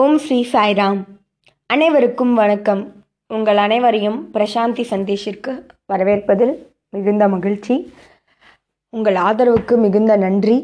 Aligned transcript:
ஓம் 0.00 0.14
ஸ்ரீ 0.18 0.36
சாய்ராம். 0.52 1.00
அனைவருக்கும் 1.66 2.30
வணக்கம். 2.34 2.92
உங்கள் 3.34 3.56
அனைவரையும் 3.56 4.30
பிரசாந்தி 4.34 4.84
சந்தேஷிற்கு 4.90 5.52
வரவேற்பதில் 5.92 6.54
மிகுந்த 6.90 7.28
மகிழ்ச்சி. 7.28 7.74
உங்கள் 8.96 9.14
ஆதரவுக்கு 9.14 9.76
மிகுந்த 9.76 10.16
நன்றி. 10.16 10.56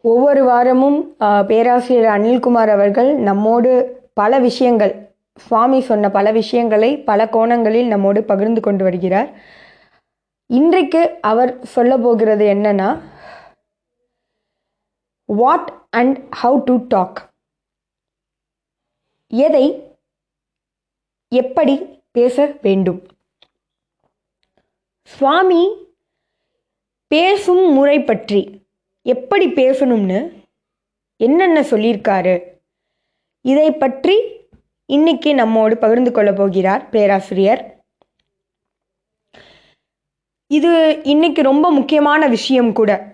ஒவ்வொரு 0.00 0.44
வாரமும் 0.44 1.16
பேராசிரியர் 1.46 2.08
அனில்குமார் 2.18 2.72
அவர்கள் 2.76 3.10
நம்மோடு 3.28 3.72
பல 4.20 4.38
விஷயங்கள் 4.38 4.94
சுவாமி 5.46 5.80
சொன்ன 5.80 6.10
பல 6.18 6.32
விஷயங்களை 6.40 6.90
பல 7.10 7.28
கோணங்களில் 7.28 7.90
நம்மோடு 7.94 8.22
பகிர்ந்து 8.30 8.60
கொண்டு 8.60 8.84
வருகிறார். 8.84 9.32
இன்றைக்கு 10.46 11.02
அவர் 11.32 11.52
சொல்ல 11.74 11.98
போகிறது 12.06 12.46
என்னன்னா 12.54 12.90
what 15.24 15.86
and 15.90 16.16
how 16.42 16.58
to 16.64 16.74
talk 16.86 17.32
எதை 19.26 19.66
எப்படி 21.28 21.74
பேச 22.10 22.56
வேண்டும்? 22.62 23.00
சுவாமி 25.02 25.62
பேசும் 27.06 27.72
முறை 27.72 28.02
பற்றி 28.02 28.66
எப்படி 29.02 29.46
பேசணும்னு 29.46 30.20
என்னென்ன 31.16 31.60
சொல்லியிருக்காரு? 31.60 32.36
இதை 33.40 33.72
பற்றி 33.72 34.16
இன்னைக்கு 34.86 35.34
நம்மோடு 35.34 35.76
பகிர்ந்து 35.76 36.12
கொள்ள 36.12 36.32
போகிறார் 36.32 36.88
பேராசிரியர். 36.88 37.62
இது 40.46 41.00
இன்னைக்கு 41.04 41.42
ரொம்ப 41.42 41.70
முக்கியமான 41.70 42.26
விஷயம் 42.26 42.72
கூட. 42.72 43.12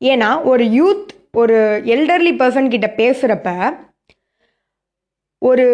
ஏன்னா 0.00 0.44
ஒரு 0.44 0.64
யூத் 0.78 1.16
ஒரு 1.40 1.58
எல்டர்லி 1.94 2.32
பர்சன் 2.40 2.72
கிட்ட 2.72 2.88
பேசுகிறப்ப 2.96 3.50
ஒரு 5.42 5.66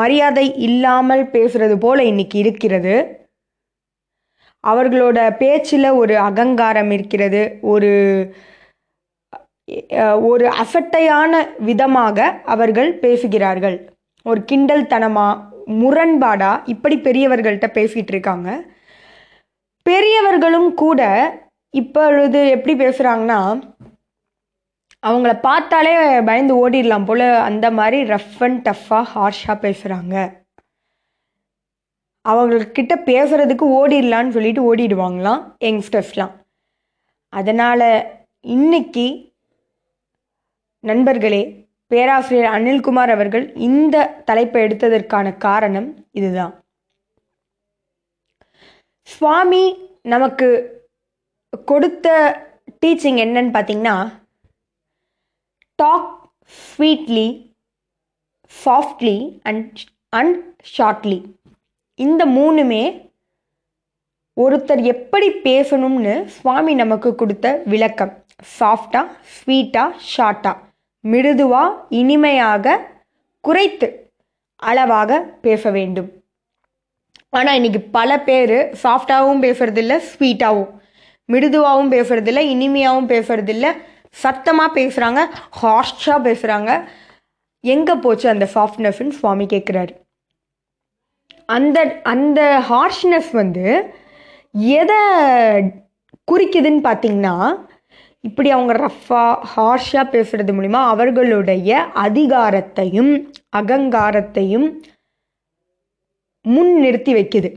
மரியாதை 0.00 0.44
இல்லாமல் 0.66 1.22
பேசுறது 1.34 1.76
போல 1.84 1.98
இன்னைக்கு 2.10 2.36
இருக்கிறது. 2.42 2.94
அவர்களோட 4.64 5.18
பேச்சில் 5.36 5.88
ஒரு 6.00 6.14
அகங்காரம் 6.28 6.92
இருக்கிறது. 6.96 7.42
ஒரு 7.72 7.90
ஒரு 10.30 10.44
அசட்டையான 10.62 11.32
விதமாக 11.68 12.18
அவர்கள் 12.54 12.90
பேசுகிறார்கள். 13.04 13.76
ஒரு 14.26 14.40
கிண்டல்தனமா 14.50 15.28
முரண்பாடா 15.80 16.52
இப்படி 16.72 16.96
பெரியவர்கள்ட்ட 17.06 17.66
பேசிகிட்டு 17.78 18.12
இருக்காங்க. 18.14 18.48
பெரியவர்களும் 19.86 20.70
கூட 20.82 21.00
இப்பொழுது 21.74 22.40
எப்படி 22.56 22.74
பேசுகிறாங்கன்னா 22.84 23.40
அவங்கள 25.06 25.40
பார்த்தாலே 25.40 26.20
பயந்து 26.20 26.54
ஓடிடலாம் 26.62 27.04
போல் 27.04 27.26
அந்த 27.48 27.66
மாதிரி 27.78 27.98
ரஃப் 28.10 28.38
அண்ட் 28.38 28.68
டஃப்பாக 28.68 29.06
ஹார்ஷாக 29.14 29.56
பேசுகிறாங்க 29.64 30.16
அவங்கக்கிட்ட 32.24 32.94
பேசுகிறதுக்கு 33.10 33.66
ஓடிடலான்னு 33.78 34.34
சொல்லிட்டு 34.36 34.62
ஓடிடுவாங்களாம் 34.68 35.40
யங்ஸ்டர்ஸ்லாம். 35.64 36.34
அதனால் 37.28 37.88
இன்னைக்கு 38.40 39.06
நண்பர்களே 40.80 41.42
பேராசிரியர் 41.86 42.54
அனில்குமார் 42.54 43.10
அவர்கள் 43.16 43.44
இந்த 43.68 43.96
தலைப்பை 44.24 44.62
எடுத்ததற்கான 44.64 45.36
காரணம் 45.46 45.88
இதுதான். 46.10 46.54
சுவாமி 49.02 49.64
நமக்கு 50.02 50.48
கொடுத்த 51.64 52.08
டீச்சிங் 52.80 53.20
என்னன்னு 53.24 53.52
பார்த்தீங்கன்னா 53.56 53.96
talk 55.82 56.10
sweetly 56.62 57.28
softly 58.52 59.16
and 59.48 59.80
and 60.18 60.36
shortly 60.74 61.20
இந்த 61.98 62.22
மூணுமே 62.38 62.84
ஒருத்தர் 64.36 64.82
எப்படி 64.94 65.28
பேசணும்னு 65.46 66.12
சுவாமி 66.36 66.72
நமக்கு 66.80 67.10
கொடுத்த 67.20 67.46
விளக்கம். 67.72 68.12
சாஃப்டாக 68.58 69.06
ஸ்வீட்டாக 69.34 69.98
ஷார்ட்டாக 70.12 70.60
மிருதுவாக 71.04 71.78
இனிமையாக 72.00 72.74
குறைத்து 73.44 73.88
அளவாக 74.62 75.20
பேச 75.46 75.70
வேண்டும். 75.76 76.08
ஆனால் 77.38 77.56
இன்றைக்கி 77.58 77.80
பல 77.98 78.10
பேர் 78.28 78.56
சாஃப்டாகவும் 78.82 79.42
பேசுறதில்ல 79.46 79.94
ஸ்வீட்டாகவும் 80.10 80.72
மிருதுவாகவும் 81.28 81.92
பேசுறதில்ல 81.96 82.40
இனிமையாகவும் 82.54 83.10
பேசுறதில்ல 83.14 83.66
சத்தமாக 84.14 84.80
பேசுகிறாங்க 84.80 85.20
ஹார்ஷாக 85.62 86.18
பேசுகிறாங்க 86.24 86.88
எங்கே 87.60 87.94
போச்சு 87.94 88.28
அந்த 88.28 88.48
சாஃப்ட்னஸ்ன்னு 88.54 89.08
சுவாமி 89.08 89.44
கேட்குறாரு 89.44 89.92
அந்த 91.46 92.00
அந்த 92.02 92.40
ஹார்ஷ்னஸ் 92.68 93.30
வந்து 93.32 93.66
எதை 94.80 95.00
குறிக்குதுன்னு 96.30 96.82
பார்த்தீங்கன்னா 96.88 97.58
இப்படி 98.20 98.50
அவங்க 98.50 98.72
ரஃப்பாக 98.72 99.36
ஹார்ஷாக 99.56 100.04
பேசுகிறது 100.14 100.52
மூலிமா 100.52 100.80
அவர்களுடைய 100.84 101.86
அதிகாரத்தையும் 101.94 103.12
அகங்காரத்தையும் 103.56 104.66
முன் 106.44 106.72
நிறுத்தி 106.74 107.14
வைக்குது. 107.14 107.48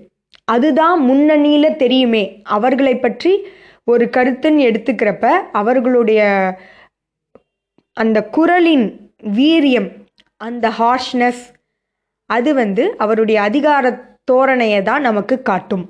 அதுதான் 0.45 1.01
முன்னணியில் 1.01 1.75
தெரியுமே. 1.75 2.41
அவர்களை 2.43 2.95
பற்றி 2.95 3.31
ஒரு 3.88 4.06
கருத்துன்னு 4.16 4.62
எடுத்துக்கிறப்ப 4.69 5.25
அவர்களுடைய 5.59 6.22
அந்த 7.97 8.18
குரலின் 8.35 8.85
வீரியம் 9.38 9.90
அந்த 10.41 10.66
ஹார்ஷ்னஸ் 10.79 11.44
அது 12.29 12.50
வந்து 12.53 12.84
அவருடைய 13.03 13.38
அதிகார 13.47 13.85
தோரணையை 14.31 14.79
தான் 14.84 15.06
நமக்கு 15.07 15.35
காட்டும். 15.50 15.84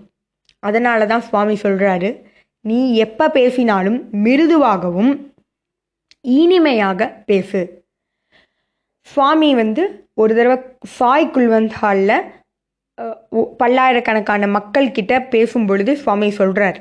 அதனால 0.63 1.05
தான் 1.11 1.25
சுவாமி 1.27 1.55
சொல்கிறாரு 1.63 2.09
நீ 2.65 2.79
எப்போ 3.05 3.25
பேசினாலும் 3.37 3.97
மிருதுவாகவும் 4.25 5.11
இனிமையாக 6.37 7.07
பேசு. 7.29 7.61
சுவாமி 9.07 9.49
வந்து 9.61 9.83
ஒரு 10.21 10.33
தடவை 10.37 10.57
சாய் 10.97 11.31
குல்வந்த் 11.35 11.75
ஹாலில் 11.79 12.17
பல்லாயிரக்கணக்கான 13.61 14.47
மக்கள்கிட்ட 14.57 15.13
பேசும் 15.33 15.67
பொழுது 15.69 15.91
சுவாமி 16.03 16.29
சொல்கிறார் 16.39 16.77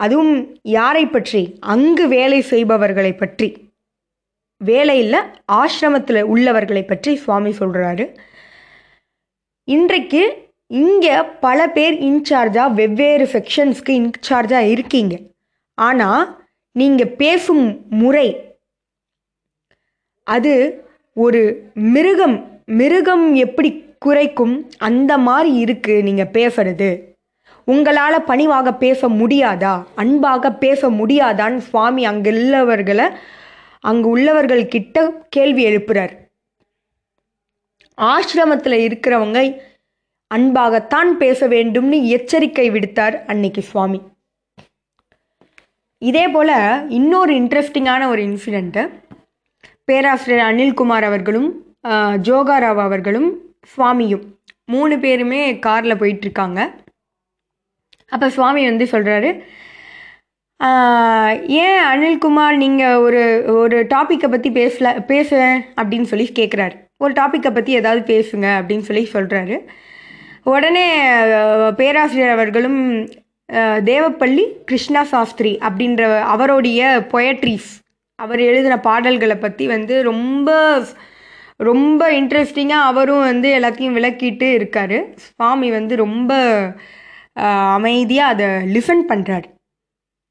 அதுவும் 0.00 0.34
யாரை 0.76 1.04
பற்றி? 1.06 1.42
அங்கு 1.74 2.04
வேலை 2.08 2.40
செய்பவர்களை 2.52 3.12
பற்றி. 3.14 3.48
வேலையில் 4.60 5.20
ஆசிரமத்தில் 5.52 6.20
உள்ளவர்களை 6.32 6.82
பற்றி 6.84 7.12
சுவாமி 7.16 7.52
சொல்கிறாரு 7.58 8.04
இன்றைக்கு 9.68 10.22
இங்கே 10.82 11.14
பல 11.46 11.68
பேர் 11.76 11.96
இன்சார்ஜாக 12.08 12.76
வெவ்வேறு 12.80 13.26
செக்ஷன்ஸ்க்கு 13.34 13.92
இன்சார்ஜாக 14.00 14.70
இருக்கீங்க. 14.74 15.14
ஆனால் 15.78 16.24
நீங்கள் 16.76 17.14
பேசும் 17.22 17.64
முறை 18.02 18.28
அது 20.26 20.54
ஒரு 21.16 21.40
மிருகம் 21.94 22.36
மிருகம் 22.80 23.26
எப்படி 23.34 23.70
குறைக்கும்? 23.98 24.54
அந்த 24.88 25.12
மாதிரி 25.26 25.50
இருக்குது 25.64 26.04
நீங்கள் 26.08 26.32
பேசுறது. 26.38 26.88
உங்களால் 27.64 28.24
பணிவாக 28.24 28.68
பேச 28.74 29.08
முடியாதா? 29.20 29.74
அன்பாக 29.94 30.52
பேச 30.64 30.90
முடியாதான்னு 30.90 31.60
சுவாமி 31.68 32.02
அங்கே 32.04 32.30
உள்ளவர்களை 32.30 33.06
அங்கு 33.90 34.08
உள்ளவர்கள் 34.08 34.72
கிட்ட 34.74 35.06
கேள்வி 35.28 35.62
எழுப்புறார். 35.66 36.12
ஆசிரமத்தில் 37.98 38.76
இருக்கிறவங்க 38.86 39.38
அன்பாகத்தான் 40.30 41.10
பேச 41.22 41.48
வேண்டும்னு 41.48 41.98
எச்சரிக்கை 42.16 42.66
விடுத்தார் 42.70 43.16
அன்னைக்கு 43.26 43.62
சுவாமி. 43.62 44.00
இதே 46.02 46.24
போல் 46.28 46.54
இன்னொரு 46.88 47.32
இன்ட்ரெஸ்டிங்கான 47.34 48.08
ஒரு 48.08 48.22
இன்சிடெண்ட்டு 48.22 48.82
பேராசிரியர் 49.84 50.46
அனில்குமார் 50.50 51.06
அவர்களும் 51.10 51.48
ஜோகாராவ் 52.26 52.80
அவர்களும் 52.86 53.28
சுவாமியும் 53.72 54.24
மூணு 54.72 54.94
பேருமே 54.98 55.42
காரில் 55.58 56.00
போயிட்டுருக்காங்க 56.00 56.60
அப்போ 58.08 58.30
சுவாமி 58.30 58.64
வந்து 58.64 58.84
சொல்கிறாரு 58.84 59.30
ஏன் 61.46 61.80
அனில்குமார் 61.84 62.56
நீங்கள் 62.56 62.96
ஒரு 62.96 63.22
ஒரு 63.46 63.86
டாப்பிக்கை 63.94 64.28
பற்றி 64.28 64.50
பேசல 64.50 65.04
பேசுவேன் 65.04 65.64
அப்படின்னு 65.76 66.02
சொல்லி 66.02 66.30
கேட்குறாரு 66.34 66.76
ஒரு 66.96 67.12
டாப்பிக்கை 67.12 67.50
பற்றி 67.54 67.72
ஏதாவது 67.72 68.02
பேசுங்க 68.14 68.48
அப்படின்னு 68.58 68.78
சொல்லி 68.78 69.08
சொல்கிறாரு 69.12 69.56
உடனே 70.42 70.86
பேராசிரியர் 71.76 72.30
அவர்களும் 72.30 72.80
தேவப்பள்ளி 73.84 74.44
கிருஷ்ணா 74.64 75.02
சாஸ்திரி 75.04 75.58
அப்படின்ற 75.60 76.20
அவருடைய 76.20 77.06
பொயட்ரிஸ் 77.12 77.70
அவர் 78.18 78.40
எழுதின 78.40 78.80
பாடல்களை 78.80 79.36
பற்றி 79.36 79.66
வந்து 79.66 80.02
ரொம்ப 80.02 80.50
ரொம்ப 81.56 82.10
இன்ட்ரெஸ்டிங்காக 82.12 82.88
அவரும் 82.90 83.20
வந்து 83.20 83.48
எல்லாத்தையும் 83.58 83.96
விளக்கிட்டு 83.96 84.48
இருக்காரு. 84.58 84.98
சுவாமி 85.16 85.70
வந்து 85.70 85.96
ரொம்ப 85.96 86.32
அமைதியாக 87.76 88.32
அதை 88.32 88.48
லிசன் 88.74 89.04
பண்ணுறாரு 89.08 89.48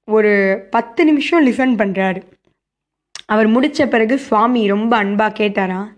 ஒரு 0.07 0.31
பத்து 0.69 1.01
நிமிஷம் 1.05 1.45
லிசன் 1.45 1.75
பண்ணுறாரு 1.81 2.21
அவர் 3.25 3.47
முடித்த 3.47 3.87
பிறகு 3.87 4.15
சுவாமி 4.19 4.61
ரொம்ப 4.67 4.93
அன்பாக 4.97 5.37
கேட்டாராம் 5.39 5.89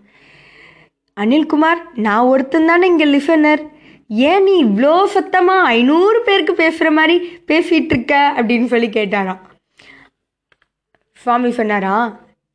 அனில்குமார் 1.16 1.80
நான் 1.94 2.28
ஒருத்தன் 2.32 2.66
தானே 2.66 2.86
இங்கே 2.86 3.06
லிசனர் 3.06 3.62
ஏன் 4.30 4.44
நீ 4.44 4.54
இவ்வளோ 4.64 4.92
சத்தமாக 5.14 5.68
ஐநூறு 5.76 6.18
பேருக்கு 6.24 6.54
பேசுகிற 6.54 6.90
மாதிரி 6.90 7.16
பேசிகிட்டு 7.46 7.94
இருக்க? 7.94 8.14
அப்படின்னு 8.36 8.66
சொல்லி 8.66 8.88
கேட்டாராம் 8.88 9.40
சுவாமி 11.20 11.50
சொன்னாராம் 11.50 12.08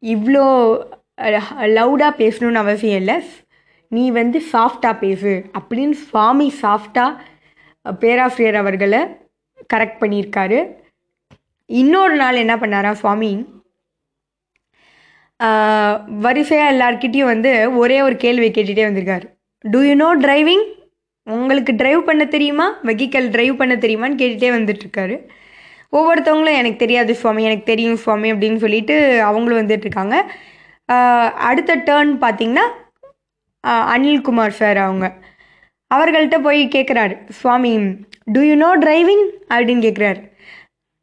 இவ்வளோ 0.03 0.45
லவுடாக 1.77 2.19
பேசணும்னு 2.21 2.61
அவசியம் 2.63 2.99
இல்லை. 3.01 3.17
நீ 3.87 4.03
வந்து 4.11 4.39
சாஃப்டாக 4.51 4.95
பேசு. 4.99 5.33
அப்படின்னு 5.59 5.95
சுவாமி 6.09 6.47
சாஃப்டாக 6.61 7.17
பேராசிரியர் 8.01 8.57
அவர்களை 8.61 8.99
கரெக்ட் 9.73 10.01
பண்ணியிருக்காரு. 10.01 10.59
இன்னொரு 11.69 12.15
நாள் 12.21 12.41
என்ன 12.43 12.55
பண்ணாரா 12.61 12.91
சுவாமி? 13.01 13.31
வரிசையாக 16.25 16.73
எல்லார்கிட்டேயும் 16.73 17.31
வந்து 17.33 17.51
ஒரே 17.81 17.97
ஒரு 18.07 18.15
கேள்வி 18.23 18.49
கேட்டுகிட்டே 18.49 18.83
வந்திருக்காரு. 18.89 19.25
டூ 19.73 19.79
யூ 19.87 19.95
நோ 20.03 20.09
டிரைவிங் 20.25 20.65
உங்களுக்கு 21.27 21.73
டிரைவ் 21.79 22.01
பண்ண 22.09 22.23
தெரியுமா? 22.35 22.67
வெஹிக்கல் 22.89 23.27
டிரைவ் 23.35 23.55
பண்ண 23.61 23.73
தெரியுமான்னு 23.85 24.19
கேட்டுகிட்டே 24.21 24.49
வந்துட்டுருக்காரு. 24.57 25.15
ஒவ்வொருத்தவங்களும் 25.97 26.59
எனக்கு 26.59 26.79
தெரியாது 26.83 27.11
சுவாமி 27.21 27.41
எனக்கு 27.47 27.65
தெரியும் 27.71 27.97
சுவாமி 28.03 28.27
அப்படின்னு 28.33 28.59
சொல்லிட்டு 28.65 28.95
அவங்களும் 29.29 29.61
வந்துட்டுருக்காங்க. 29.61 30.15
அடுத்த 31.49 31.71
டேர்ன் 31.89 32.13
பார்த்தீங்கன்னா 32.23 32.65
அனில்குமார் 33.93 34.59
சார் 34.61 34.79
அவங்க. 34.85 35.07
அவர்கள்ட்ட 35.95 36.37
போய் 36.47 36.61
கேட்குறாரு 36.75 37.15
Swami 37.39 37.71
do 38.33 38.41
you 38.49 38.55
know 38.65 38.71
driving 38.83 39.23
அப்படின்னு 39.53 39.85
கேட்குறாரு 39.87 40.21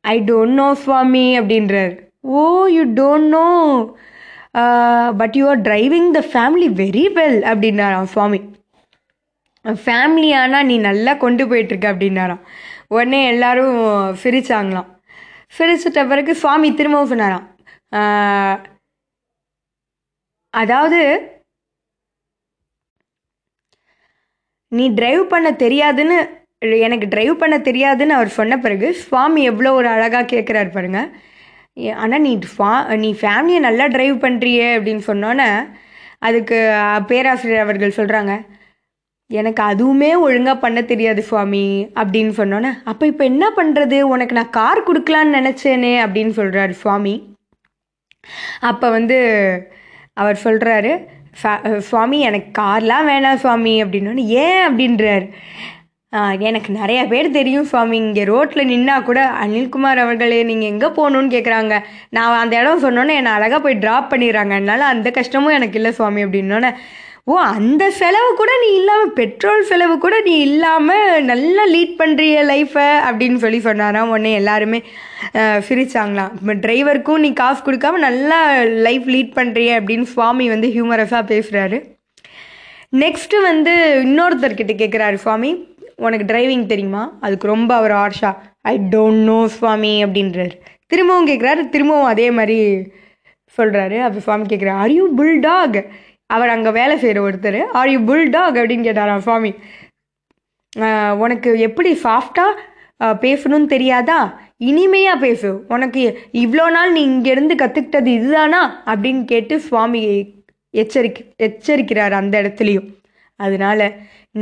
ஐ 0.05 0.17
டோன்ட் 0.29 0.59
நோ 0.61 0.69
சுவாமி 0.85 1.25
அப்படின்றார். 1.39 1.95
ஓ 2.37 2.43
you 2.77 2.85
don't 3.01 3.31
know 3.37 3.47
but 5.21 5.35
you 5.39 5.45
are 5.53 5.61
driving 5.69 6.09
the 6.19 6.21
family 6.33 6.69
very 6.83 7.05
well 7.19 7.41
அப்படின்னாராம் 7.51 8.09
சுவாமி. 8.15 8.41
ஃபேமிலியானால் 9.85 10.69
நீ 10.71 10.77
நல்லா 10.89 11.13
கொண்டு 11.25 11.45
போயிட்டுருக்க 11.51 11.87
அப்படின்னாராம். 11.95 12.43
உடனே 12.95 13.21
எல்லாரும் 13.33 13.77
சிரிச்சாங்களாம். 14.23 14.89
சிரிச்சிட்ட 15.57 16.01
பிறகு 16.13 16.33
சுவாமி 16.43 16.69
திரும்பவும் 16.79 17.11
சொன்னாராம். 17.13 17.47
அதாவது 20.55 21.01
நீ 24.73 24.85
டிரைவ் 24.99 25.23
பண்ண 25.33 25.49
தெரியாதுன்னு 25.65 26.17
எனக்கு 26.87 27.07
டிரைவ் 27.09 27.35
பண்ண 27.43 27.57
தெரியாதுன்னு 27.69 28.17
அவர் 28.19 28.37
சொன்ன 28.39 28.59
பிறகு 28.59 28.89
சுவாமி 29.03 29.43
எவ்வளோ 29.51 29.71
ஒரு 29.81 29.89
அழகாக 29.89 30.29
கேட்குறாரு 30.33 30.71
பாருங்க. 30.77 31.01
ஆனால் 32.03 32.23
நீ 32.27 32.33
ஃபா 32.53 32.71
நீ 33.05 33.11
ஃபேமிலியை 33.21 33.61
நல்லா 33.67 33.85
டிரைவ் 33.95 34.17
பண்ணுறியே 34.25 34.69
அப்படின்னு 34.77 35.03
சொன்னோன்னே 35.11 35.49
அதுக்கு 36.29 36.57
பேராசிரியர் 37.11 37.65
அவர்கள் 37.65 37.99
சொல்கிறாங்க 37.99 38.33
எனக்கு 39.31 39.63
அதுவுமே 39.63 40.11
ஒழுங்காக 40.27 40.57
பண்ண 40.63 40.79
தெரியாது 40.83 41.23
சுவாமி 41.23 41.67
அப்படின்னு 42.01 42.33
சொன்னோன்னே 42.41 42.71
அப்போ 42.91 43.05
இப்போ 43.07 43.25
என்ன 43.25 43.45
பண்ணுறது 43.59 43.97
உனக்கு 44.15 44.37
நான் 44.39 44.55
கார் 44.59 44.87
கொடுக்கலான்னு 44.89 45.39
நினச்சேனே 45.39 45.95
அப்படின்னு 46.05 46.35
சொல்கிறாரு 46.41 46.75
சுவாமி. 46.83 47.15
அப்போ 48.71 48.87
வந்து 48.91 49.19
அவர் 50.23 50.39
சொல்கிறாரு 50.45 50.93
Uh, 51.45 51.79
சுவாமி 51.79 52.21
எனக்கு 52.21 52.63
கார்லாம் 52.63 53.07
வேணாம் 53.09 53.35
சுவாமி 53.35 53.83
அப்படின்னோன்னு 53.83 54.23
ஏன்? 54.43 54.63
அப்படின்றார். 54.69 55.27
எனக்கு 56.39 56.73
நிறைய 56.73 57.07
பேர் 57.07 57.31
தெரியும் 57.31 57.65
சுவாமி. 57.65 57.97
இங்கே 57.97 58.25
ரோட்டில் 58.25 58.69
நின்னா 58.69 59.03
கூட 59.03 59.21
அனில்குமார் 59.45 60.01
அவர்களே 60.05 60.43
நீங்கள் 60.43 60.69
எங்கே 60.69 60.87
போகணுன்னு 60.87 61.33
கேட்குறாங்க 61.35 61.75
நான் 62.11 62.39
அந்த 62.39 62.61
இடம் 62.61 62.83
சொன்னோன்னே 62.85 63.17
என்னை 63.21 63.33
அழகாக 63.33 63.61
போய் 63.61 63.77
ட்ராப் 63.77 64.11
பண்ணிடுறாங்க. 64.13 64.55
அதனால 64.61 64.85
அந்த 64.85 65.11
கஷ்டமும் 65.11 65.57
எனக்கு 65.59 65.75
இல்லை 65.75 65.93
சுவாமி 65.93 66.25
அப்படின்னோன்னே 66.25 66.71
ஓ 67.31 67.35
அந்த 67.57 67.85
செலவு 67.99 68.29
கூட 68.41 68.53
நீ 68.63 68.69
இல்லாமல் 68.81 69.13
பெட்ரோல் 69.19 69.63
செலவு 69.71 69.95
கூட 70.05 70.17
நீ 70.27 70.35
இல்லாமல் 70.47 71.25
நல்லா 71.31 71.65
லீட் 71.75 71.95
பண்ணுறிய 72.01 72.45
லைஃப்பை 72.51 72.87
அப்படின்னு 73.09 73.39
சொல்லி 73.45 73.59
சொன்னாராம் 73.67 74.13
உடனே 74.15 74.33
எல்லாருமே 74.41 74.79
சிரிச்சாங்களாம் 75.67 76.33
இப்போ 76.39 76.55
டிரைவருக்கும் 76.65 77.23
நீ 77.25 77.31
காசு 77.43 77.61
கொடுக்காம 77.67 78.01
நல்லா 78.09 78.39
லைஃப் 78.87 79.07
லீட் 79.15 79.37
பண்ணுறிய 79.39 79.77
அப்படின்னு 79.81 80.07
சுவாமி 80.15 80.47
வந்து 80.55 80.71
ஹியூமரஸாக 80.77 81.25
பேசுகிறாரு 81.33 81.81
நெக்ஸ்ட்டு 83.03 83.43
வந்து 83.49 83.75
இன்னொருத்தர்கிட்ட 84.07 84.75
கேட்குறாரு 84.83 85.17
சுவாமி. 85.25 85.51
உனக்கு 86.07 86.27
டிரைவிங் 86.33 86.67
தெரியுமா? 86.73 87.03
அதுக்கு 87.25 87.47
ரொம்ப 87.55 87.71
அவர் 87.81 87.95
Arsha 88.05 88.31
I 88.73 88.75
don't 88.95 89.23
know 89.31 89.39
Swami 89.59 89.95
அப்படின்றாரு. 90.05 90.55
திரும்பவும் 90.93 91.29
கேட்குறாரு 91.31 91.63
திரும்பவும் 91.75 92.11
அதே 92.13 92.27
மாதிரி 92.39 92.59
சொல்கிறாரு 93.59 93.99
அப்போ 94.07 94.19
சுவாமி 94.27 94.45
கேட்குறாரு 94.51 94.81
ஆர் 94.83 94.93
யூ 94.99 95.05
புல் 95.19 95.39
டாக் 95.49 95.79
அவர் 96.35 96.55
அங்கே 96.55 96.71
வேலை 96.79 96.95
செய்கிற 97.03 97.19
ஒருத்தர் 97.27 97.61
ஆர் 97.81 97.91
யூ 97.93 98.01
புல் 98.09 98.27
டாக் 98.37 98.59
அப்படின்னு 98.61 98.89
கேட்டாராம் 98.89 99.25
சுவாமி. 99.27 99.53
உனக்கு 101.25 101.51
எப்படி 101.69 101.91
சாஃப்டாக 102.07 102.59
பேசணும்னு 103.25 103.69
தெரியாதா? 103.75 104.19
இனிமையாக 104.71 105.23
பேசு. 105.25 105.51
உனக்கு 105.75 106.03
இவ்வளோ 106.43 106.67
நாள் 106.77 106.95
நீ 106.97 107.03
இங்கேருந்து 107.13 107.55
கற்றுக்கிட்டது 107.63 108.11
இதுதானா? 108.19 108.63
அப்படின்னு 108.91 109.23
கேட்டு 109.33 109.55
சுவாமி 109.69 110.01
எச்சரிக்க 110.75 111.19
எச்சரிக்கிறார் 111.47 112.15
அந்த 112.21 112.35
இடத்துலையும். 112.43 112.89
அதனால 113.41 113.81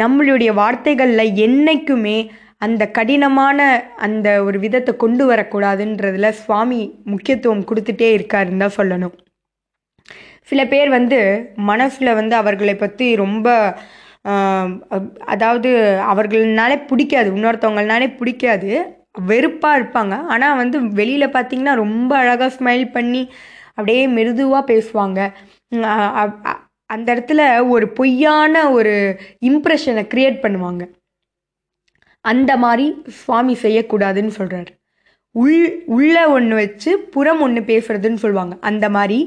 நம்மளுடைய 0.02 0.50
வார்த்தைகளில் 0.60 1.38
என்றைக்குமே 1.46 2.18
அந்த 2.66 2.82
கடினமான 2.98 3.58
அந்த 4.06 4.28
ஒரு 4.46 4.58
விதத்தை 4.64 4.92
கொண்டு 5.04 5.24
வரக்கூடாதுன்றதில் 5.30 6.36
சுவாமி 6.42 6.80
முக்கியத்துவம் 7.12 7.66
கொடுத்துட்டே 7.70 8.08
இருக்காருன்னு 8.16 8.62
தான் 8.64 8.76
சொல்லணும். 8.78 9.14
சில 10.48 10.60
பேர் 10.72 10.90
வந்து 10.98 11.18
மனசில் 11.70 12.16
வந்து 12.20 12.34
அவர்களை 12.42 12.74
பற்றி 12.82 13.06
ரொம்ப 13.24 13.48
அதாவது 15.32 15.70
அவர்கள்னாலே 16.12 16.76
பிடிக்காது 16.90 17.28
இன்னொருத்தவங்கனாலே 17.36 18.08
பிடிக்காது. 18.20 18.70
வெறுப்பாக 19.30 19.78
இருப்பாங்க. 19.80 20.14
ஆனால் 20.32 20.58
வந்து 20.62 20.78
வெளியில் 21.00 21.34
பார்த்தீங்கன்னா 21.36 21.74
ரொம்ப 21.84 22.12
அழகாக 22.22 22.50
ஸ்மைல் 22.56 22.86
பண்ணி 22.96 23.22
அப்படியே 23.76 24.02
மெருதுவாக 24.16 24.62
பேசுவாங்க. 24.72 25.20
அந்த 26.90 27.06
இடத்துல 27.14 27.40
ஒரு 27.74 27.86
பொய்யான 27.98 28.54
ஒரு 28.78 28.94
இம்ப்ரெஷனை 29.50 30.04
க்ரியேட் 30.12 30.42
பண்ணுவாங்க. 30.44 30.82
அந்த 32.24 32.52
மாதிரி 32.64 32.86
சுவாமி 33.20 33.54
செய்யக்கூடாதுன்னு 33.64 34.32
சொல்கிறாரு 34.40 34.72
உள் 35.42 35.64
உள்ள 35.96 36.16
ஒன்று 36.36 36.54
வச்சு 36.60 36.90
புறம் 37.14 37.40
ஒன்று 37.46 37.60
பேசுறதுன்னு 37.70 38.22
சொல்லுவாங்க. 38.24 38.54
அந்த 38.68 38.86
மாதிரி 38.96 39.20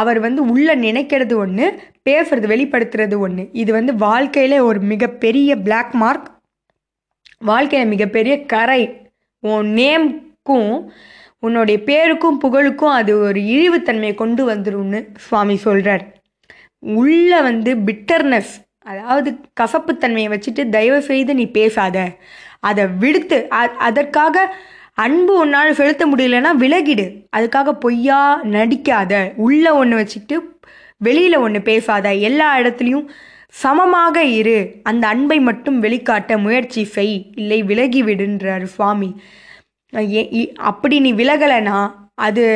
அவர் 0.00 0.18
வந்து 0.26 0.40
உள்ள 0.52 0.68
நினைக்கிறது 0.76 1.34
ஒன்று 1.44 1.66
பேசுறது 2.08 2.46
வெளிப்படுத்துறது 2.52 3.16
ஒன்று 3.26 3.44
இது 3.62 3.70
வந்து 3.78 3.92
வாழ்க்கையில 4.06 4.58
ஒரு 4.68 4.80
மிகப்பெரிய 4.92 5.50
பிளாக் 5.66 5.94
மார்க் 6.02 6.28
வாழ்க்கையில் 7.50 7.92
மிகப்பெரிய 7.94 8.34
கரை. 8.52 8.82
உன் 9.42 9.70
நேம்க்கும் 9.80 10.72
உன்னுடைய 11.46 11.78
பேருக்கும் 11.88 12.38
புகழுக்கும் 12.44 12.94
அது 12.98 13.12
ஒரு 13.26 13.40
இழிவுத்தன்மையை 13.54 14.14
கொண்டு 14.22 14.42
வந்துரும்னு 14.50 15.00
சுவாமி 15.26 15.56
சொல்கிறார் 15.66 16.04
உள்ள 17.02 17.40
வந்து 17.48 17.70
பிட்டர்னஸ் 17.88 18.52
அதாவது 18.92 19.30
கசப்புத்தன்மையை 19.60 20.28
வச்சுட்டு 20.32 20.62
தயவு 20.74 21.00
செய்து 21.10 21.32
நீ 21.34 21.44
பேசாத. 21.58 21.96
அதை 22.68 22.84
விடுத்து 23.02 23.38
அதற்காக 23.86 24.36
அன்பு 25.02 25.32
உன்னால் 25.38 25.74
செலுத்த 25.74 26.02
முடியலன்னா 26.06 26.50
விலகிடு. 26.60 27.06
அதுக்காக 27.36 27.72
பொய்யா 27.84 28.20
நடிக்காத. 28.54 29.12
உள்ள 29.46 29.74
ஒன்று 29.80 29.96
வச்சுக்கிட்டு 29.96 30.36
வெளியில் 31.06 31.36
ஒன்று 31.36 31.60
பேசாத. 31.62 32.14
எல்லா 32.28 32.48
இடத்துலையும் 32.58 33.06
சமமாக 33.62 34.22
இரு. 34.38 34.58
அந்த 34.82 35.04
அன்பை 35.06 35.38
மட்டும் 35.40 35.82
வெளிக்காட்ட 35.82 36.38
முயற்சி 36.38 36.84
செய். 36.96 37.16
இல்லை 37.42 37.62
விலகி 37.62 38.02
விடுன்றார் 38.02 38.64
சுவாமி 38.76 39.10
அப்படி 40.70 40.96
நீ 41.00 41.10
விலகலைனா 41.20 41.78
அது 42.14 42.46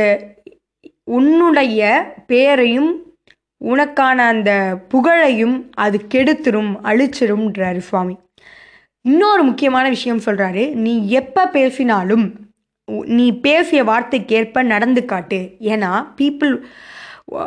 உன்னுடைய 1.17 1.81
பேரையும் 2.27 2.91
உனக்கான 3.65 4.19
அந்த 4.33 4.51
புகழையும் 4.89 5.57
அது 5.75 5.99
கெடுத்துரும் 6.15 6.73
அழிச்சிரும்ன்றாரு 6.91 7.81
சுவாமி. 7.89 8.15
இன்னொரு 9.05 9.43
முக்கியமான 9.43 9.89
விஷயம் 9.89 10.25
சொல்கிறாரு 10.27 10.73
நீ 10.75 11.09
எப்போ 11.09 11.49
பேசினாலும் 11.49 12.25
நீ 13.17 13.27
பேசிய 13.41 13.85
வார்த்தைக்கேற்ப 13.85 14.63
நடந்து 14.63 15.05
காட்டு 15.05 15.39
ஏன்னா 15.73 15.91
பீப்புள் 16.17 16.55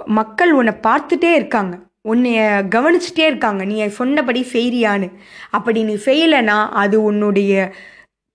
மக்கள் 0.05 0.51
உன்னை 0.51 0.73
பார்த்துட்டே 0.87 1.31
இருக்காங்க. 1.33 1.73
உன்னைய 2.09 2.39
கவனிச்சுட்டே 2.75 3.25
இருக்காங்க. 3.31 3.65
நீ 3.65 3.87
சொன்னபடி 3.87 4.41
செய்கிறியான்னு 4.53 5.07
அப்படி 5.49 5.83
நீ 5.83 5.93
செய்யலைன்னா 6.05 6.57
அது 6.83 6.97
உன்னுடைய 7.03 7.53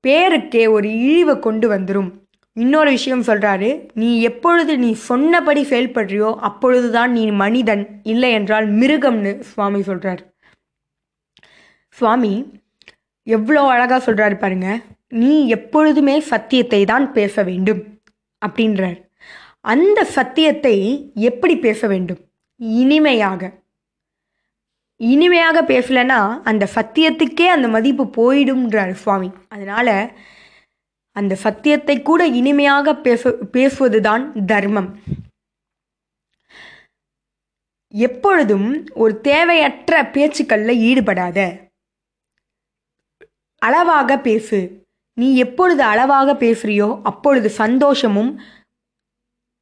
பேருக்கே 0.04 0.70
ஒரு 0.70 0.88
இழிவை 0.98 1.38
கொண்டு 1.38 1.66
வந்துடும் 1.74 2.10
இன்னொரு 2.56 2.90
விஷயம் 2.90 3.22
சொல்கிறாரு 3.22 3.70
நீ 3.94 4.20
எப்பொழுது 4.20 4.78
நீ 4.78 4.92
சொன்னபடி 4.92 5.62
செயல்படுறியோ 5.64 6.30
அப்பொழுதுதான் 6.48 7.12
நீ 7.12 7.24
மனிதன். 7.42 7.84
இல்லை 8.02 8.30
என்றால் 8.32 8.66
மிருகம்னு 8.80 9.32
சுவாமி 9.50 9.82
சொல்கிறார் 9.82 10.22
சுவாமி 11.98 12.32
எவ்வளோ 13.36 13.62
அழகாக 13.74 14.00
சொல்கிறாரு 14.06 14.36
பாருங்க. 14.38 14.68
நீ 15.08 15.32
எப்பொழுதுமே 15.56 16.16
சத்தியத்தை 16.20 16.80
தான் 16.84 17.06
பேச 17.12 17.42
வேண்டும் 17.42 17.82
அப்படின்றார். 18.42 18.98
அந்த 19.74 20.00
சத்தியத்தை 20.16 20.76
எப்படி 21.28 21.54
பேச 21.56 21.80
வேண்டும்? 21.86 22.20
இனிமையாக. 22.60 23.42
இனிமையாக 25.00 25.58
பேசலைன்னா 25.62 26.20
அந்த 26.42 26.64
சத்தியத்துக்கே 26.74 27.46
அந்த 27.56 27.66
மதிப்பு 27.68 28.04
போயிடும்ன்றார் 28.18 28.92
சுவாமி. 29.02 29.30
அதனால் 29.48 29.94
அந்த 31.16 31.34
சத்தியத்தை 31.44 31.96
கூட 32.02 32.22
இனிமையாக 32.40 32.94
பேச 33.06 33.30
பேசுவது 33.52 34.00
தான் 34.00 34.24
தர்மம். 34.46 34.90
எப்பொழுதும் 37.94 38.68
ஒரு 38.94 39.14
தேவையற்ற 39.20 40.02
பேச்சுக்களில் 40.14 40.82
ஈடுபடாத 40.88 41.38
அளவாக 43.58 44.18
பேசு. 44.18 44.86
நீ 45.14 45.36
எப்பொழுது 45.36 45.82
அளவாக 45.82 46.32
பேசுறியோ 46.32 47.00
அப்பொழுது 47.02 47.50
சந்தோஷமும் 47.50 48.40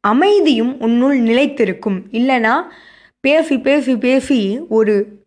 அமைதியும் 0.00 0.81
உன்னுள் 0.81 1.21
நிலைத்திருக்கும். 1.21 2.03
இல்லைனா 2.11 2.62
பேசி 3.21 3.59
பேசி 3.59 3.97
பேசி 3.97 4.59
ஒரு 4.69 5.25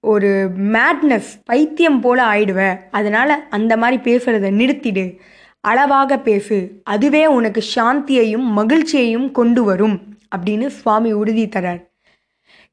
ஒரு 0.00 0.50
மேட்னஸ் 0.58 1.28
பைத்தியம் 1.44 2.00
போல 2.00 2.24
ஆயிடுவ. 2.24 2.78
அதனால் 2.90 3.48
அந்த 3.48 3.76
மாதிரி 3.76 4.14
பேசுறத 4.14 4.50
நிறுத்திடு. 4.50 5.18
அளவாக 5.60 6.18
பேசு. 6.18 6.80
அதுவே 6.84 7.26
உனக்கு 7.26 7.62
சாந்தியையும் 7.74 8.44
மகிழ்ச்சியையும் 8.44 9.32
கொண்டு 9.32 9.64
வரும். 9.64 10.18
அப்படின்னு 10.36 10.66
சுவாமி 10.66 11.12
உறுதி 11.12 11.46
தரார். 11.46 11.90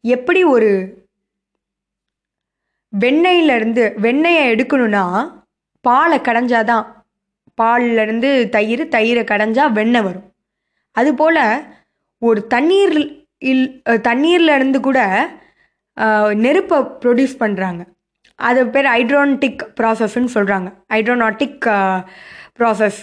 எப்படி 0.02 0.44
ஒரு 0.44 0.99
வெண்ணெயிலேருந்து 2.94 3.84
வெண்ணெயை 4.02 4.44
எடுக்கணும்னா 4.54 5.04
பாலை 5.86 6.18
கடைஞ்சாதான் 6.20 6.86
பால்லேருந்து 7.58 8.50
தயிர் 8.50 8.84
தயிரை 8.88 9.24
கடைஞ்சா 9.24 9.72
வெண்ணெய் 9.72 10.02
வரும். 10.02 10.28
அதுபோல் 10.96 11.42
ஒரு 12.22 12.48
தண்ணீர் 12.48 12.94
இல் 13.52 13.84
தண்ணீர்லேருந்து 13.86 14.80
கூட 14.80 15.00
நெருப்பை 16.34 16.80
ப்ரொடியூஸ் 17.04 17.36
பண்ணுறாங்க 17.40 17.82
அது 18.40 18.68
பேர் 18.70 18.86
ஹைட்ரோனாட்டிக் 18.86 19.62
ப்ராசஸ்ன்னு 19.80 20.34
சொல்கிறாங்க 20.34 20.70
ஹைட்ரோனாட்டிக் 20.94 21.66
ப்ராசஸ் 22.58 23.00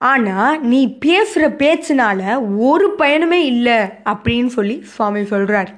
ஆனால் 0.00 0.60
நீ 0.60 0.80
பேசுகிற 0.98 1.48
பேச்சுனால 1.48 2.20
ஒரு 2.56 2.96
பயனுமே 2.98 3.40
இல்லை 3.52 3.78
அப்படின்னு 4.04 4.46
சொல்லி 4.46 4.82
சுவாமி 4.82 5.24
சொல்கிறார் 5.24 5.70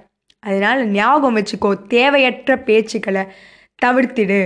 அதனால் 0.47 0.81
ஞாபகம் 0.99 1.37
வச்சுக்கோ 1.37 1.71
தேவையற்ற 1.87 2.53
பேச்சுக்களை 2.69 3.25
தவிர்த்திடு. 3.83 4.41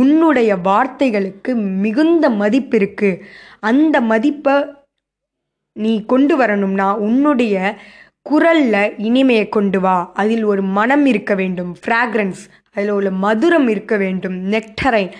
உன்னுடைய 0.00 0.50
வார்த்தைகளுக்கு 0.68 1.52
மிகுந்த 1.84 2.24
மதிப்பு 2.40 2.78
இருக்குது 2.78 3.20
அந்த 3.70 3.96
மதிப்பை 4.12 4.54
நீ 5.76 5.92
கொண்டு 6.12 6.34
வரணும்னா 6.36 6.88
உன்னுடைய 7.06 7.56
குரலில் 8.26 8.82
இனிமையை 9.08 9.46
கொண்டு 9.48 9.78
வா. 9.80 9.96
அதில் 10.14 10.44
ஒரு 10.44 10.62
மனம் 10.78 11.06
இருக்க 11.06 11.32
வேண்டும் 11.34 11.72
ஃப்ராக்ரன்ஸ் 11.82 12.42
அதில் 12.74 12.92
உள்ள 12.96 13.10
மதுரம் 13.24 13.68
இருக்க 13.68 13.94
வேண்டும் 13.96 14.36
நெக்டரைன் 14.52 15.12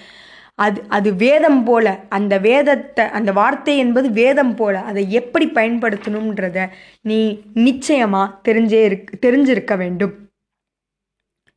அது 0.59 0.81
அது 0.97 1.11
வேதம் 1.23 1.61
போல 1.65 1.87
அந்த 2.17 2.35
வேதத்தை 2.47 3.05
அந்த 3.19 3.31
வார்த்தை 3.39 3.75
என்பது 3.85 4.09
வேதம் 4.21 4.55
போல 4.57 4.75
அதை 4.91 5.03
எப்படி 5.21 5.47
பயன்படுத்தணுன்றத 5.59 6.67
நீ 7.11 7.19
நிச்சயமாக 7.67 8.35
தெரிஞ்சே 8.49 8.81
இருக் 8.89 9.11
தெரிஞ்சிருக்க 9.25 9.77
வேண்டும். 9.83 10.15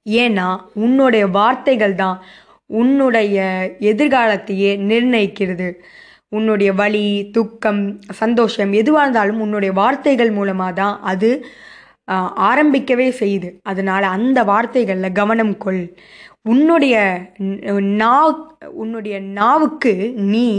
ஏன்னா 0.06 0.48
உன்னுடைய 0.86 1.25
வார்த்தைகள் 1.38 1.96
தான் 2.04 2.18
உன்னுடைய 2.82 3.38
எதிர்காலத்தையே 3.92 4.72
நிர்ணயிக்கிறது. 4.92 5.70
உன்னுடைய 6.38 6.70
வலி 6.82 7.06
துக்கம் 7.38 7.82
சந்தோஷம் 8.22 8.72
எதுவாக 8.82 9.04
இருந்தாலும் 9.06 9.42
உன்னுடைய 9.46 9.72
வார்த்தைகள் 9.82 10.32
மூலமாக 10.38 10.74
தான் 10.82 10.96
அது 11.12 11.30
ஆரம்பிக்கவே 12.50 13.08
செய்யுது. 13.22 13.50
அதனால் 13.72 14.06
அந்த 14.16 14.40
வார்த்தைகளில் 14.52 15.18
கவனம் 15.20 15.56
கொள். 15.66 15.84
உன்னுடைய 16.50 16.96
நா 18.02 18.16
உன்னுடைய 18.82 19.20
நாவுக்கு 19.38 19.94
நீ 20.34 20.50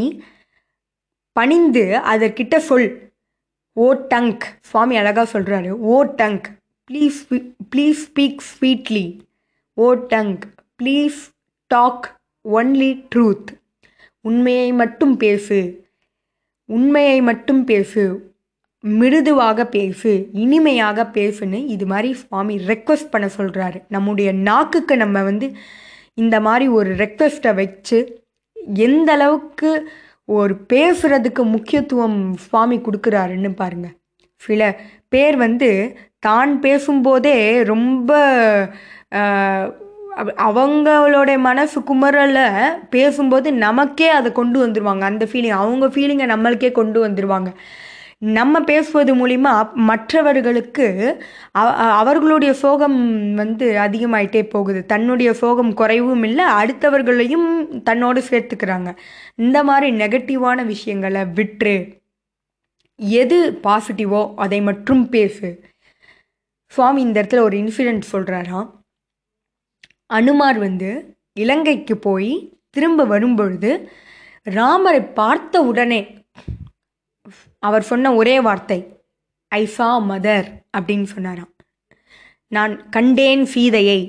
பணிந்து 1.33 1.85
அதற்கிட்ட 2.13 2.57
சொல். 2.69 2.89
ஓ 3.73 3.95
டங்க். 4.15 4.45
சுவாமி 4.61 4.97
அழகாக 4.97 5.27
சொல்கிறாரு 5.33 5.71
ஓ 5.71 6.05
tongue. 6.05 6.49
Please 6.91 7.21
please 7.71 8.01
speak 8.07 8.43
sweetly 8.51 9.07
oh 9.75 9.95
tongue. 9.95 10.45
Please 10.83 11.21
talk 11.67 12.07
only 12.45 12.91
truth 13.15 13.51
உண்மையை 14.21 14.73
மட்டும் 14.73 15.17
பேசு. 15.17 15.59
உண்மையை 16.65 17.23
மட்டும் 17.23 17.65
பேசு. 17.65 18.03
மிருதுவாக 18.87 19.67
பேசு 19.67 20.29
இனிமையாக 20.33 21.03
பேசுன்னு 21.15 21.67
இது 21.67 21.87
மாதிரி 21.87 22.15
சுவாமி 22.15 22.57
ரெக்வஸ்ட் 22.67 23.11
பண்ண 23.11 23.29
சொல்கிறாரு 23.39 23.83
நம்முடைய 23.89 24.33
நாக்குக்கு 24.33 24.97
நம்ம 24.97 25.23
வந்து 25.23 25.53
இந்த 26.15 26.41
மாதிரி 26.41 26.69
ஒரு 26.69 26.91
ரெக்வஸ்ட்டை 26.95 27.55
வச்சு 27.55 27.99
எந்த 28.75 29.13
அளவுக்கு 29.13 29.89
ஒரு 30.25 30.55
பேசுறதுக்கு 30.73 31.43
முக்கியத்துவம் 31.43 32.35
சுவாமி 32.35 32.77
கொடுக்குறாருன்னு 32.77 33.51
பாருங்க. 33.55 33.89
சில 34.35 34.81
பேர் 35.09 35.37
வந்து 35.37 35.99
தான் 36.19 36.61
பேசும்போதே 36.61 37.63
ரொம்ப 37.63 38.11
அவங்களோட 40.49 41.39
மனசு 41.39 41.81
குமரல 41.81 42.39
பேசும்போது 42.91 43.53
நமக்கே 43.53 44.09
அதை 44.09 44.33
கொண்டு 44.33 44.67
வந்துடுவாங்க 44.67 45.01
அந்த 45.01 45.25
ஃபீலிங் 45.25 45.59
அவங்க 45.63 45.87
ஃபீலிங்கை 45.87 46.27
நம்மளுக்கே 46.35 46.73
கொண்டு 46.73 47.09
வந்துடுவாங்க 47.09 47.53
நம்ம 48.19 48.61
பேசுவது 48.61 49.13
மூலிமா 49.15 49.73
மற்றவர்களுக்கு 49.73 51.25
அவர்களுடைய 51.53 52.53
சோகம் 52.53 53.35
வந்து 53.35 53.73
அதிகமாயிட்டே 53.73 54.49
போகுது. 54.49 54.87
தன்னுடைய 54.87 55.33
சோகம் 55.33 55.75
குறைவும் 55.75 56.23
இல்லை 56.23 56.45
அடுத்தவர்களையும் 56.45 57.83
தன்னோடு 57.83 58.23
சேர்த்துக்கிறாங்க. 58.31 58.97
இந்த 59.35 59.65
மாதிரி 59.65 59.97
நெகட்டிவான 59.97 60.67
விஷயங்களை 60.67 61.21
விட்டுரு. 61.21 62.05
எது 62.97 63.61
பாசிட்டிவோ 63.63 64.33
அதை 64.37 64.61
மட்டும் 64.63 65.09
பேசு. 65.09 65.65
சுவாமி 66.67 67.01
இந்த 67.01 67.23
இடத்துல 67.23 67.41
ஒரு 67.41 67.57
இன்சிடெண்ட் 67.59 68.03
சொல்கிறாராம் 68.13 68.71
அனுமார் 70.07 70.59
வந்து 70.59 71.17
இலங்கைக்கு 71.33 71.97
போய் 71.97 72.59
திரும்ப 72.71 73.05
வரும்பொழுது 73.05 73.91
ராமரை 74.43 75.01
பார்த்த 75.03 75.61
உடனே 75.63 76.16
அவர் 77.67 77.83
சொன்ன 77.83 78.15
ஒரே 78.15 78.41
வார்த்தை 78.41 78.79
ஐ 79.49 79.67
சா 79.67 80.01
மதர் 80.01 80.49
அப்படின்னு 80.77 81.03
சொன்னாராம். 81.03 81.53
நான் 82.53 82.89
கண்டேன் 82.89 83.45
சீதையை 83.45 84.01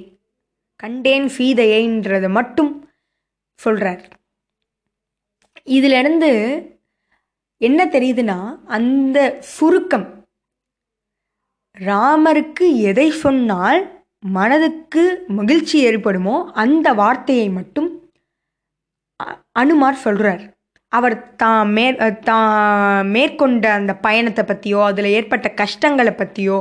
கண்டேன் 0.75 1.27
சீதையைன்றதை 1.37 2.29
மட்டும் 2.29 2.71
சொல்கிறார் 3.59 4.03
இதிலிருந்து 5.63 6.31
என்ன 7.61 7.85
தெரியுதுன்னா 7.85 8.39
அந்த 8.67 9.37
சுருக்கம். 9.39 10.07
ராமருக்கு 11.77 12.75
எதை 12.81 13.09
சொன்னால் 13.09 13.81
மனதுக்கு 14.19 15.03
மகிழ்ச்சி 15.27 15.85
ஏற்படுமோ 15.85 16.51
அந்த 16.53 16.93
வார்த்தையை 16.93 17.49
மட்டும் 17.49 17.89
அ- 19.19 19.41
அனுமார் 19.51 19.95
சொல்கிறார் 19.95 20.56
அவர் 20.91 21.35
தான் 21.35 21.69
மேற் 21.69 22.23
தான் 22.23 23.07
மேற்கொண்ட 23.07 23.71
அந்த 23.71 23.93
பயணத்தை 23.95 24.43
பற்றியோ 24.45 24.83
அதில் 24.85 25.05
ஏற்பட்ட 25.05 25.47
கஷ்டங்களை 25.53 26.11
பற்றியோ 26.11 26.57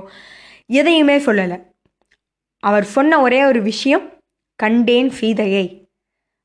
எதையுமே 0.66 1.16
சொல்லலை. 1.18 1.58
அவர் 2.62 2.84
சொன்ன 2.84 3.20
ஒரே 3.20 3.44
ஒரு 3.44 3.62
விஷயம் 3.62 4.04
கண்டேன் 4.56 5.10
சீதையை. 5.10 5.66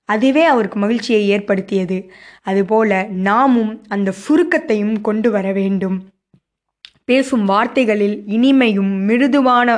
அதுவே 0.10 0.44
அவருக்கு 0.44 0.80
மகிழ்ச்சியை 0.80 1.30
ஏற்படுத்தியது. 1.30 1.98
அதுபோல 2.42 3.04
நாமும் 3.04 3.74
அந்த 3.88 4.14
சுருக்கத்தையும் 4.24 4.96
கொண்டு 5.02 5.32
வர 5.32 5.52
வேண்டும். 5.52 5.98
பேசும் 7.06 7.46
வார்த்தைகளில் 7.46 8.24
இனிமையும் 8.28 8.92
மிருதுவான 9.08 9.70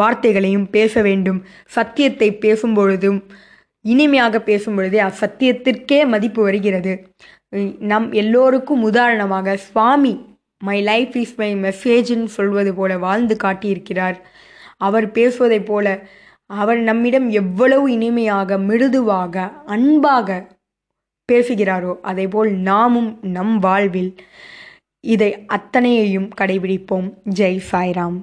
வார்த்தைகளையும் 0.00 0.68
பேச 0.70 1.02
வேண்டும். 1.02 1.40
சத்தியத்தை 1.66 2.28
பேசும் 2.34 2.74
பொழுதும் 2.74 3.18
இனிமையாக 3.84 4.40
பேசும் 4.40 4.74
பொழுதே 4.74 5.00
அச்சத்தியத்திற்கே 5.00 5.98
மதிப்பு 6.06 6.42
வருகிறது. 6.42 6.92
நம் 7.78 8.12
எல்லோருக்கும் 8.12 8.82
உதாரணமாக 8.82 9.56
Swami 9.56 10.12
my 10.58 10.82
life 10.82 11.16
is 11.16 11.34
my 11.36 11.54
மெசேஜ்னு 11.54 12.24
சொல்வது 12.24 12.74
போல 12.74 12.98
வாழ்ந்து 12.98 13.36
காட்டியிருக்கிறார். 13.42 14.18
அவர் 14.76 15.10
பேசுவதைப் 15.10 15.66
போல 15.66 15.86
அவர் 16.46 16.78
நம்மிடம் 16.78 17.30
எவ்வளவு 17.30 17.92
இனிமையாக 17.92 18.58
மிருதுவாக 18.58 19.52
அன்பாக 19.66 20.46
பேசுகிறாரோ 21.32 21.94
அதேபோல் 22.02 22.50
நாமும் 22.50 23.18
நம் 23.22 23.58
வாழ்வில் 23.58 24.14
இதை 25.00 25.30
அத்தனையையும் 25.46 26.28
கடைபிடிப்போம். 26.40 27.08
ஜெய் 27.30 27.60
சாய்ராம். 27.72 28.18